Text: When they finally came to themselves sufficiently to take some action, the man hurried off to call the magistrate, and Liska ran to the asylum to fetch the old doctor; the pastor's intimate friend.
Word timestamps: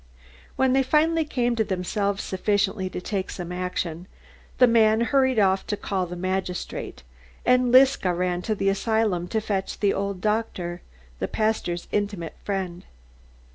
When 0.55 0.73
they 0.73 0.81
finally 0.81 1.25
came 1.25 1.55
to 1.57 1.63
themselves 1.63 2.23
sufficiently 2.23 2.89
to 2.89 2.99
take 2.99 3.29
some 3.29 3.51
action, 3.51 4.07
the 4.57 4.65
man 4.65 5.01
hurried 5.01 5.37
off 5.37 5.67
to 5.67 5.77
call 5.77 6.07
the 6.07 6.15
magistrate, 6.15 7.03
and 7.45 7.71
Liska 7.71 8.11
ran 8.11 8.41
to 8.41 8.55
the 8.55 8.69
asylum 8.69 9.27
to 9.27 9.39
fetch 9.39 9.79
the 9.79 9.93
old 9.93 10.19
doctor; 10.19 10.81
the 11.19 11.27
pastor's 11.27 11.87
intimate 11.91 12.33
friend. 12.43 12.85